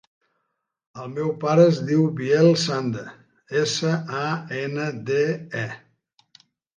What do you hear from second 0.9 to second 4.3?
El meu pare es diu Biel Sande: essa, a,